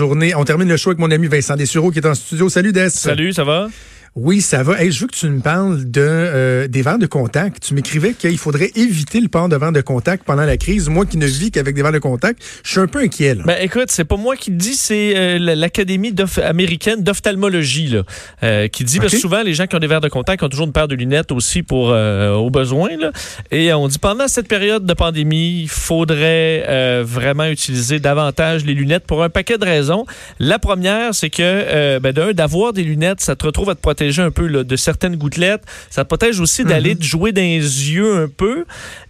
On 0.00 0.44
termine 0.44 0.68
le 0.68 0.76
show 0.76 0.90
avec 0.90 0.98
mon 0.98 1.10
ami 1.10 1.26
Vincent 1.26 1.56
Dessureau 1.56 1.90
qui 1.90 1.98
est 1.98 2.06
en 2.06 2.14
studio. 2.14 2.48
Salut 2.48 2.72
Des. 2.72 2.90
Salut, 2.90 3.32
ça 3.32 3.44
va? 3.44 3.68
Oui, 4.14 4.40
ça 4.40 4.62
va. 4.62 4.82
Hey, 4.82 4.90
je 4.90 5.00
veux 5.00 5.06
que 5.06 5.14
tu 5.14 5.28
me 5.28 5.40
parles 5.40 5.90
de 5.90 6.00
euh, 6.00 6.68
des 6.68 6.82
verres 6.82 6.98
de 6.98 7.06
contact. 7.06 7.62
Tu 7.62 7.74
m'écrivais 7.74 8.14
qu'il 8.14 8.38
faudrait 8.38 8.70
éviter 8.74 9.20
le 9.20 9.28
port 9.28 9.48
de 9.48 9.56
verres 9.56 9.72
de 9.72 9.80
contact 9.80 10.24
pendant 10.24 10.44
la 10.44 10.56
crise. 10.56 10.88
Moi 10.88 11.06
qui 11.06 11.18
ne 11.18 11.26
vis 11.26 11.50
qu'avec 11.50 11.74
des 11.74 11.82
verres 11.82 11.92
de 11.92 11.98
contact, 11.98 12.42
je 12.64 12.70
suis 12.70 12.80
un 12.80 12.86
peu 12.86 13.00
inquiet. 13.00 13.34
Là. 13.34 13.42
Ben 13.46 13.58
écoute, 13.60 13.86
c'est 13.88 14.04
pas 14.04 14.16
moi 14.16 14.36
qui 14.36 14.50
le 14.50 14.56
dis, 14.56 14.74
c'est 14.74 15.16
euh, 15.16 15.38
l'Académie 15.38 16.14
américaine 16.42 17.02
d'ophtalmologie 17.02 17.96
euh, 18.42 18.68
qui 18.68 18.84
dit 18.84 18.98
parce 18.98 19.12
que 19.12 19.18
souvent 19.18 19.42
les 19.42 19.54
gens 19.54 19.66
qui 19.66 19.76
ont 19.76 19.80
des 19.80 19.86
verres 19.86 20.00
de 20.00 20.08
contact 20.08 20.42
ont 20.42 20.48
toujours 20.48 20.66
une 20.66 20.72
paire 20.72 20.88
de 20.88 20.94
lunettes 20.94 21.32
aussi 21.32 21.62
pour 21.62 21.88
au 21.88 22.50
besoin. 22.50 22.90
Là. 22.96 23.12
Et 23.50 23.72
on 23.72 23.88
dit 23.88 23.98
pendant 23.98 24.28
cette 24.28 24.48
période 24.48 24.84
de 24.84 24.94
pandémie, 24.94 25.62
il 25.62 25.68
faudrait 25.68 27.02
vraiment 27.02 27.46
utiliser 27.46 28.00
davantage 28.00 28.64
les 28.64 28.74
lunettes 28.74 29.04
pour 29.06 29.22
un 29.22 29.28
paquet 29.28 29.58
de 29.58 29.64
raisons. 29.64 30.06
La 30.38 30.58
première, 30.58 31.14
c'est 31.14 31.30
que 31.30 31.98
ben, 31.98 32.12
d'un 32.12 32.32
d'avoir 32.32 32.72
des 32.72 32.82
lunettes, 32.82 33.20
ça 33.20 33.36
te 33.36 33.46
retrouve 33.46 33.70
à 33.70 33.74
te 33.74 33.80
protéger 33.80 33.97
un 34.18 34.30
peu 34.30 34.48
de 34.64 34.76
certaines 34.76 35.16
gouttelettes. 35.16 35.64
Ça 35.90 36.04
protège 36.04 36.40
aussi 36.40 36.64
d'aller 36.64 36.94
mm-hmm. 36.94 37.02
jouer 37.02 37.32
dans 37.32 37.42
les 37.42 37.92
yeux 37.92 38.16
un 38.16 38.28
peu. 38.28 38.64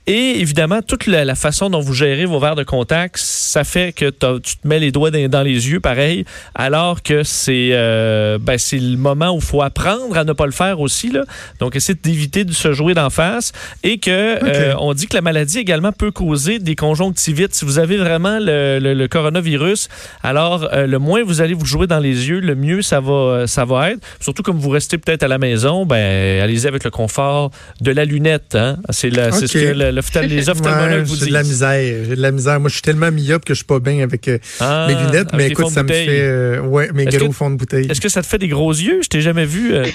Et 0.09 0.41
évidemment, 0.41 0.81
toute 0.81 1.07
la, 1.07 1.35
façon 1.35 1.69
dont 1.69 1.81
vous 1.81 1.93
gérez 1.93 2.25
vos 2.25 2.41
verres 2.41 2.57
de 2.57 2.63
contact, 2.63 3.19
ça 3.19 3.63
fait 3.63 3.93
que 3.93 4.07
tu 4.39 4.57
te 4.57 4.67
mets 4.67 4.79
les 4.79 4.91
doigts 4.91 5.11
dans, 5.11 5.43
les 5.43 5.69
yeux, 5.69 5.81
pareil, 5.81 6.25
alors 6.55 7.03
que 7.03 7.23
c'est 7.25 7.73
euh, 7.73 8.39
ben, 8.41 8.57
le 8.73 8.97
moment 8.97 9.33
où 9.33 9.37
il 9.37 9.43
faut 9.43 9.61
apprendre 9.61 10.17
à 10.17 10.25
ne 10.25 10.33
pas 10.33 10.47
le 10.47 10.53
faire 10.53 10.81
aussi. 10.81 11.11
Là. 11.11 11.25
Donc, 11.61 11.77
essayer 11.77 11.99
d'éviter 12.03 12.45
de 12.45 12.55
se 12.55 12.73
jouer 12.73 12.95
d'en 12.95 13.11
face. 13.11 13.53
Et 13.83 13.99
que 13.99 14.11
euh, 14.11 14.75
on 14.79 14.95
dit 14.95 15.09
que 15.09 15.15
la 15.15 15.21
maladie 15.21 15.59
également 15.59 15.93
peut 15.93 16.11
causer 16.11 16.59
des 16.59 16.75
conjonctivites. 16.75 17.55
Si 17.55 17.67
vous 17.67 17.79
avez 17.79 17.99
vraiment 17.99 18.39
le, 18.41 19.07
coronavirus, 19.09 19.91
alors 20.23 20.71
euh, 20.73 20.87
le 20.87 20.99
moins 20.99 21.23
vous 21.23 21.43
allez 21.43 21.53
vous 21.53 21.67
jouer 21.67 21.87
dans 21.87 21.99
les 21.99 22.31
yeux, 22.31 22.41
le 22.41 22.55
mieux 22.55 22.81
ça 22.81 23.01
va, 23.01 23.47
ça 23.47 23.67
va 23.67 23.91
être. 23.91 24.01
Surtout 24.21 24.43
comme 24.43 24.59
vous 24.59 24.71
restez 24.71 24.97
peut-être 24.97 25.23
à 25.23 25.29
la 25.29 25.39
maison, 25.39 25.85
ben 25.85 26.41
allez-y 26.41 26.67
avec 26.67 26.85
le 26.85 26.91
confort 26.91 27.51
de 27.83 27.91
la 27.91 28.07
lunette. 28.07 28.55
Hein? 28.55 28.79
C'est 28.91 29.11
ce 29.11 29.53
que 29.53 29.98
les 30.23 30.49
ophtalmologues 30.49 31.05
vous 31.05 31.15
disent. 31.15 31.25
J'ai 31.25 31.29
de 31.29 31.33
la 31.33 31.43
misère. 31.43 32.05
J'ai 32.09 32.17
de 32.17 32.23
la 32.23 32.31
misère. 32.31 32.61
Moi, 32.61 32.69
je 32.69 32.75
suis 32.75 32.83
tellement 32.83 33.11
myope 33.11 33.45
que 33.45 33.55
je 33.55 33.59
suis 33.59 33.67
pas 33.67 33.81
bien 33.81 34.03
avec 34.03 34.29
euh, 34.29 34.39
ah, 34.61 34.87
mes 34.89 34.95
lunettes. 34.95 35.29
Mais 35.35 35.49
écoute, 35.49 35.71
ça 35.71 35.83
me 35.83 35.89
fait. 35.89 36.07
Euh, 36.09 36.61
ouais, 36.61 36.91
mes 36.93 37.07
gros 37.07 37.33
fonds 37.33 37.51
de 37.51 37.57
bouteille. 37.57 37.87
Est-ce 37.91 38.01
que 38.01 38.09
ça 38.09 38.23
te 38.23 38.27
fait 38.27 38.39
des 38.39 38.49
gros 38.49 38.73
yeux? 38.73 39.01
Je 39.03 39.09
t'ai 39.09 39.21
jamais 39.21 39.47
vu. 39.47 39.75
Euh, 39.75 39.87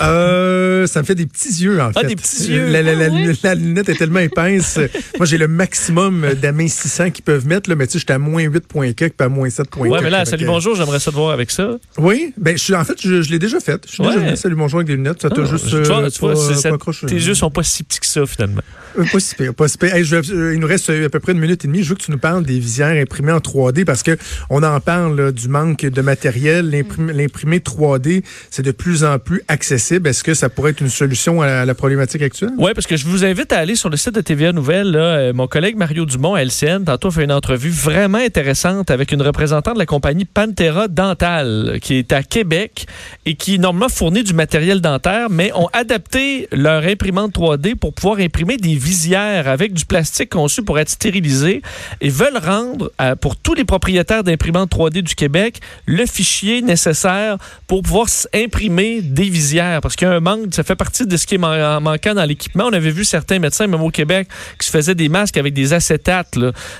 euh, 0.00 0.86
ça 0.86 1.00
me 1.00 1.06
fait 1.06 1.14
des 1.14 1.26
petits 1.26 1.62
yeux, 1.62 1.80
en 1.80 1.90
ah, 1.94 2.00
fait. 2.00 2.06
des 2.06 2.16
petits 2.16 2.50
yeux. 2.50 2.68
La, 2.68 2.80
ah, 3.44 3.54
lunette 3.54 3.88
est 3.88 3.94
tellement 3.94 4.20
épaisse. 4.20 4.78
Moi, 5.16 5.26
j'ai 5.26 5.38
le 5.38 5.48
maximum 5.48 6.26
d'amincissants 6.40 7.10
qu'ils 7.10 7.24
peuvent 7.24 7.46
mettre, 7.46 7.68
là, 7.68 7.76
mais 7.76 7.86
tu 7.86 7.94
sais, 7.94 7.98
j'étais 8.00 8.12
à 8.12 8.18
moins 8.18 8.42
8 8.42 8.66
points 8.66 8.92
pas 9.16 9.24
à 9.24 9.28
moins 9.28 9.50
7 9.50 9.70
points 9.70 9.88
Ouais, 9.88 10.00
mais 10.02 10.10
là, 10.10 10.24
salut, 10.24 10.46
bonjour, 10.46 10.76
j'aimerais 10.76 11.00
ça 11.00 11.10
te 11.10 11.16
voir 11.16 11.30
avec 11.32 11.50
ça. 11.50 11.78
Oui, 11.98 12.32
ben, 12.36 12.56
je 12.56 12.62
suis, 12.62 12.74
en 12.74 12.84
fait, 12.84 13.00
je, 13.00 13.30
l'ai 13.30 13.38
déjà 13.38 13.60
fait. 13.60 13.82
Je 13.86 13.92
suis 13.92 14.02
déjà 14.02 14.36
salut, 14.36 14.54
bonjour 14.54 14.78
avec 14.78 14.88
des 14.88 14.96
lunettes. 14.96 15.22
Ça 15.22 15.30
t'a 15.30 15.42
ah, 15.42 15.44
juste. 15.44 15.68
Tu 15.68 15.82
vois, 15.82 16.10
tu 16.10 16.20
vois 16.20 16.34
tes 17.06 17.14
yeux 17.14 17.34
sont 17.34 17.50
pas 17.50 17.62
si 17.62 17.82
petits 17.82 18.00
que 18.00 18.06
ça, 18.06 18.26
finalement. 18.26 18.62
Euh, 18.98 19.04
pas 19.12 19.20
si 19.20 19.34
pire, 19.34 19.54
pas 19.54 19.68
si 19.68 19.78
pire. 19.78 19.94
Euh, 19.94 20.54
il 20.54 20.60
nous 20.60 20.66
reste 20.66 20.90
à 20.90 21.08
peu 21.08 21.20
près 21.20 21.32
une 21.32 21.40
minute 21.40 21.64
et 21.64 21.68
demie. 21.68 21.82
Je 21.82 21.90
veux 21.90 21.94
que 21.94 22.02
tu 22.02 22.10
nous 22.10 22.18
parles 22.18 22.44
des 22.44 22.58
visières 22.58 23.00
imprimées 23.00 23.32
en 23.32 23.38
3D 23.38 23.84
parce 23.84 24.02
que 24.02 24.16
on 24.50 24.62
en 24.62 24.80
parle 24.80 25.32
du 25.32 25.48
manque 25.48 25.80
de 25.82 26.00
matériel. 26.02 26.70
L'imprimé 26.70 27.58
3D, 27.58 28.22
c'est 28.50 28.62
de 28.62 28.72
plus 28.72 29.04
en 29.04 29.18
plus 29.18 29.42
accessible. 29.48 29.87
Est-ce 29.90 30.22
que 30.22 30.34
ça 30.34 30.48
pourrait 30.48 30.72
être 30.72 30.80
une 30.80 30.88
solution 30.88 31.40
à 31.40 31.64
la, 31.64 31.74
problématique 31.74 32.22
actuelle? 32.22 32.50
Oui, 32.58 32.72
parce 32.74 32.86
que 32.86 32.96
je 32.96 33.06
vous 33.06 33.24
invite 33.24 33.52
à 33.52 33.58
aller 33.58 33.74
sur 33.74 33.88
le 33.88 33.96
site 33.96 34.14
de 34.14 34.20
TVA 34.20 34.52
Nouvelle. 34.52 34.94
Euh, 34.96 35.32
mon 35.32 35.46
collègue 35.46 35.76
Mario 35.76 36.04
Dumont 36.04 36.34
à 36.34 36.42
LCN, 36.42 36.84
tantôt, 36.84 37.10
fait 37.10 37.24
une 37.24 37.32
entrevue 37.32 37.70
vraiment 37.70 38.18
intéressante 38.18 38.90
avec 38.90 39.12
une 39.12 39.22
représentante 39.22 39.74
de 39.74 39.78
la 39.78 39.86
compagnie 39.86 40.24
Pantera 40.24 40.88
Dental, 40.88 41.78
qui 41.80 41.94
est 41.94 42.12
à 42.12 42.22
Québec 42.22 42.86
et 43.24 43.34
qui, 43.34 43.58
normalement, 43.58 43.88
fournit 43.88 44.24
du 44.24 44.34
matériel 44.34 44.80
dentaire, 44.80 45.28
mais 45.30 45.52
ont 45.54 45.68
adapté 45.72 46.48
leur 46.52 46.84
imprimante 46.84 47.34
3D 47.34 47.74
pour 47.74 47.94
pouvoir 47.94 48.18
imprimer 48.18 48.56
des 48.56 48.74
visières 48.74 49.48
avec 49.48 49.72
du 49.72 49.84
plastique 49.84 50.30
conçu 50.30 50.62
pour 50.62 50.78
être 50.78 50.90
stérilisé 50.90 51.62
et 52.00 52.08
veulent 52.08 52.38
rendre, 52.38 52.92
pour 53.20 53.36
tous 53.36 53.54
les 53.54 53.64
propriétaires 53.64 54.24
d'imprimantes 54.24 54.70
3D 54.70 55.02
du 55.02 55.14
Québec, 55.14 55.60
le 55.86 56.04
fichier 56.06 56.62
nécessaire 56.62 57.38
pour 57.66 57.82
pouvoir 57.82 58.06
imprimer 58.34 59.00
des 59.02 59.28
visières. 59.28 59.77
Parce 59.80 59.96
qu'il 59.96 60.08
y 60.08 60.10
a 60.10 60.14
un 60.14 60.20
manque 60.20 60.38
ça 60.52 60.62
fait 60.62 60.76
partie 60.76 61.06
de 61.06 61.16
ce 61.16 61.26
qui 61.26 61.36
est 61.36 61.38
manquant 61.38 62.14
dans 62.14 62.24
l'équipement. 62.24 62.64
On 62.66 62.72
avait 62.72 62.90
vu 62.90 63.04
certains 63.04 63.38
médecins, 63.38 63.66
même 63.66 63.82
au 63.82 63.90
Québec, 63.90 64.28
qui 64.58 64.66
se 64.66 64.70
faisaient 64.70 64.94
des 64.94 65.08
masques 65.08 65.36
avec 65.36 65.54
des 65.54 65.72
acétates. 65.72 66.36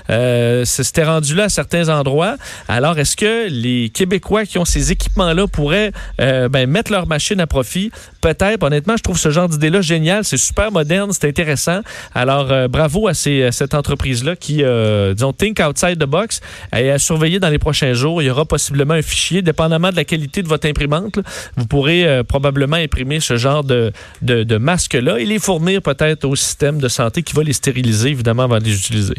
Euh, 0.09 0.65
C'était 0.65 1.03
rendu 1.03 1.35
là 1.35 1.45
à 1.45 1.49
certains 1.49 1.89
endroits. 1.89 2.35
Alors, 2.67 2.97
est-ce 2.99 3.15
que 3.15 3.47
les 3.49 3.89
Québécois 3.89 4.45
qui 4.45 4.57
ont 4.57 4.65
ces 4.65 4.91
équipements-là 4.91 5.47
pourraient 5.47 5.91
euh, 6.21 6.49
ben, 6.49 6.69
mettre 6.69 6.91
leur 6.91 7.07
machine 7.07 7.39
à 7.39 7.47
profit? 7.47 7.91
Peut-être. 8.21 8.63
Honnêtement, 8.63 8.97
je 8.97 9.03
trouve 9.03 9.17
ce 9.17 9.29
genre 9.29 9.47
d'idée-là 9.47 9.81
génial. 9.81 10.23
C'est 10.23 10.37
super 10.37 10.71
moderne, 10.71 11.11
c'est 11.13 11.27
intéressant. 11.27 11.81
Alors, 12.13 12.51
euh, 12.51 12.67
bravo 12.67 13.07
à, 13.07 13.13
cette 13.13 13.73
entreprise-là 13.73 14.35
qui, 14.35 14.63
euh, 14.63 15.13
disons, 15.13 15.33
think 15.33 15.59
outside 15.59 15.97
the 15.97 16.07
box 16.07 16.41
et 16.75 16.91
à 16.91 16.99
surveiller 16.99 17.39
dans 17.39 17.49
les 17.49 17.59
prochains 17.59 17.93
jours. 17.93 18.21
Il 18.21 18.25
y 18.25 18.29
aura 18.29 18.45
possiblement 18.45 18.95
un 18.95 19.01
fichier, 19.01 19.41
dépendamment 19.41 19.91
de 19.91 19.95
la 19.95 20.05
qualité 20.05 20.43
de 20.43 20.47
votre 20.47 20.67
imprimante. 20.67 21.19
vous 21.55 21.65
pourrez 21.65 22.23
probablement 22.27 22.77
imprimer 22.89 23.19
ce 23.19 23.37
genre 23.37 23.63
de, 23.63 23.91
de, 24.21 24.57
masques-là 24.57 25.19
et 25.19 25.25
les 25.25 25.39
fournir 25.39 25.81
peut-être 25.81 26.25
au 26.25 26.35
système 26.35 26.79
de 26.79 26.87
santé 26.87 27.21
qui 27.21 27.35
va 27.35 27.43
les 27.43 27.53
stériliser, 27.53 28.09
évidemment, 28.09 28.43
avant 28.43 28.57
de 28.57 28.63
les 28.63 28.75
utiliser. 28.75 29.15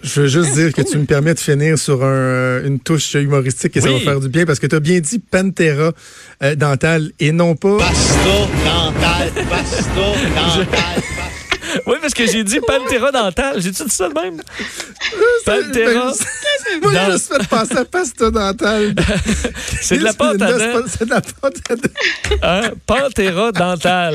Je 0.00 0.20
veux 0.20 0.28
juste 0.28 0.54
dire 0.54 0.72
que 0.72 0.82
tu 0.82 0.96
me 0.96 1.04
permets 1.14 1.34
de 1.34 1.40
finir 1.40 1.76
sur 1.76 2.04
une 2.04 2.78
touche 2.78 3.14
humoristique 3.14 3.76
et 3.76 3.80
ça 3.80 3.90
va 3.90 3.98
faire 3.98 4.20
du 4.20 4.28
bien 4.28 4.46
parce 4.46 4.60
que 4.60 4.68
tu 4.68 4.76
as 4.76 4.80
bien 4.80 5.00
dit 5.00 5.18
Pantera 5.18 5.92
euh, 6.42 6.54
dental 6.54 7.10
et 7.18 7.32
non 7.32 7.56
pas. 7.56 7.78
Pasto 7.78 8.48
dental, 8.64 9.32
pasto 9.50 9.86
dental. 10.60 11.17
Oui, 11.88 11.94
parce 12.02 12.12
que 12.12 12.26
j'ai 12.26 12.44
dit 12.44 12.60
Pantera 12.60 13.10
dental. 13.10 13.62
J'ai-tu 13.62 13.84
dit 13.84 13.90
ça 13.90 14.10
de 14.10 14.14
même? 14.14 14.42
Pantera. 15.46 16.12
Moi, 16.82 16.92
je 16.92 17.12
me 17.12 17.18
suis 17.18 17.28
fait 17.28 17.48
passer 17.48 17.76
à 17.78 17.84
pasta 17.86 18.30
dentale. 18.30 18.94
c'est 19.80 19.96
de 19.96 20.04
la 20.04 20.12
pâte 20.12 20.42
à 20.42 20.52
dents. 20.52 20.82
C'est 20.86 21.06
de 21.06 21.10
la 21.10 21.22
pâte 21.22 21.56
à 21.70 21.76
dents. 21.76 22.42
Hein? 22.42 22.70
Pantera 22.86 23.52
dental. 23.52 24.14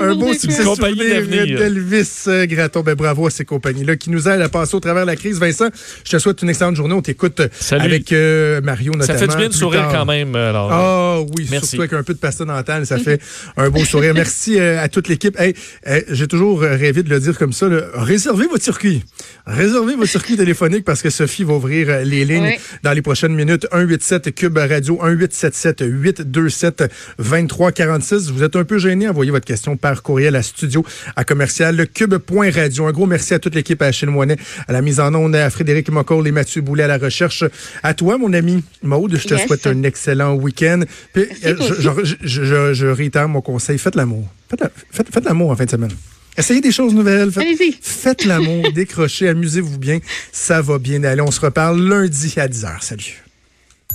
Un 0.00 0.14
beau 0.16 0.34
succès 0.34 0.64
compagnie 0.64 0.96
d'Elvis 0.96 2.24
euh, 2.26 2.46
Graton. 2.46 2.80
Ben, 2.80 2.96
bravo 2.96 3.28
à 3.28 3.30
ces 3.30 3.44
compagnies-là 3.44 3.94
qui 3.94 4.10
nous 4.10 4.28
aident 4.28 4.42
à 4.42 4.48
passer 4.48 4.74
au 4.74 4.80
travers 4.80 5.02
de 5.02 5.10
la 5.10 5.16
crise. 5.16 5.38
Vincent, 5.38 5.68
je 6.04 6.10
te 6.10 6.18
souhaite 6.18 6.42
une 6.42 6.50
excellente 6.50 6.74
journée. 6.74 6.94
On 6.94 7.02
t'écoute 7.02 7.40
avec 7.70 8.12
euh, 8.12 8.60
Mario 8.62 8.94
notamment. 8.94 9.18
Ça 9.18 9.24
fait 9.26 9.30
du 9.30 9.36
bien 9.36 9.48
de 9.48 9.54
sourire 9.54 9.88
quand 9.92 10.06
même. 10.06 10.34
Ah 10.34 11.20
oui, 11.20 11.46
Merci. 11.50 11.68
surtout 11.68 11.82
avec 11.82 11.92
un 11.92 12.02
peu 12.02 12.14
de 12.14 12.18
pasta 12.18 12.44
dentale. 12.44 12.84
Ça 12.84 12.98
fait 12.98 13.20
un 13.56 13.70
beau 13.70 13.84
sourire. 13.84 14.12
Merci 14.12 14.58
euh, 14.58 14.82
à 14.82 14.88
toute 14.88 15.06
l'équipe. 15.06 15.38
Hey, 15.38 15.54
J'ai 16.08 16.26
toujours 16.26 16.62
rêvé 16.62 17.04
de 17.04 17.11
le 17.12 17.20
dire 17.20 17.38
comme 17.38 17.52
ça. 17.52 17.68
Réservez 17.94 18.46
votre 18.46 18.62
circuit. 18.62 19.04
Réservez 19.46 19.94
votre 19.94 20.10
circuit 20.10 20.36
téléphonique 20.36 20.84
parce 20.84 21.02
que 21.02 21.10
Sophie 21.10 21.44
va 21.44 21.54
ouvrir 21.54 21.88
euh, 21.90 22.04
les 22.04 22.24
lignes 22.24 22.56
dans 22.82 22.92
les 22.92 23.02
prochaines 23.02 23.34
minutes. 23.34 23.66
187 23.70 24.34
Cube 24.34 24.56
Radio, 24.56 24.94
1877 25.02 25.84
827 25.86 26.84
2346. 27.18 28.30
Vous 28.30 28.42
êtes 28.42 28.56
un 28.56 28.64
peu 28.64 28.78
gêné, 28.78 29.08
envoyez 29.08 29.30
votre 29.30 29.44
question 29.44 29.76
par 29.76 30.02
courriel 30.02 30.36
à 30.36 30.42
studio 30.42 30.84
à 31.16 31.24
commercial 31.24 31.86
cube.radio. 31.88 32.86
Un 32.86 32.92
gros 32.92 33.06
merci 33.06 33.34
à 33.34 33.38
toute 33.38 33.54
l'équipe 33.54 33.80
à 33.82 33.86
Achille 33.86 34.08
Moinet, 34.08 34.36
à 34.66 34.72
la 34.72 34.80
mise 34.80 35.00
en 35.00 35.14
onde, 35.14 35.36
à 35.36 35.50
Frédéric 35.50 35.90
Mocoll 35.90 36.26
et 36.26 36.32
Mathieu 36.32 36.62
Boulet 36.62 36.84
à 36.84 36.88
la 36.88 36.98
recherche. 36.98 37.44
À 37.82 37.94
toi, 37.94 38.18
mon 38.18 38.32
ami 38.32 38.64
Maude, 38.82 39.16
je 39.16 39.28
te 39.28 39.36
souhaite 39.36 39.66
un 39.66 39.82
excellent 39.82 40.34
week-end. 40.34 40.82
Euh, 41.16 41.26
je, 41.42 42.14
je, 42.22 42.72
je, 42.74 42.86
réitère 42.86 43.28
mon 43.28 43.40
conseil, 43.40 43.78
faites 43.78 43.96
l'amour. 43.96 44.26
Faites, 44.48 44.70
faites 44.90 45.24
l'amour 45.24 45.50
en 45.50 45.56
fin 45.56 45.64
de 45.64 45.70
semaine. 45.70 45.90
Essayez 46.36 46.60
des 46.60 46.72
choses 46.72 46.94
nouvelles. 46.94 47.30
Faites, 47.30 47.74
faites 47.80 48.24
l'amour, 48.24 48.72
décrochez, 48.74 49.28
amusez-vous 49.28 49.78
bien. 49.78 49.98
Ça 50.32 50.62
va 50.62 50.78
bien 50.78 51.04
aller. 51.04 51.20
On 51.20 51.30
se 51.30 51.40
reparle 51.40 51.80
lundi 51.80 52.34
à 52.36 52.48
10h. 52.48 52.82
Salut. 52.82 53.22